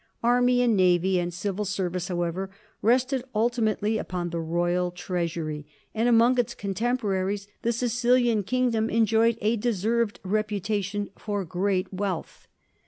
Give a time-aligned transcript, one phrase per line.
[0.23, 2.49] Army and navy and civil ser vice, however,
[2.81, 9.37] rested ultimately upon the royal treasury, and among its contemporaries the Sicilian kingdom en joyed
[9.41, 12.47] a deserved reputation for great wealth.